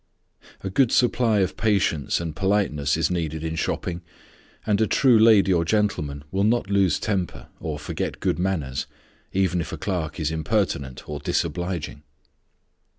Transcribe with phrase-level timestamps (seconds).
[0.61, 4.01] A good supply of patience and politeness is needed in shopping,
[4.65, 8.87] and a true lady or gentleman will not lose temper or forget good manners,
[9.31, 12.01] even if a clerk is impertinent or disobliging.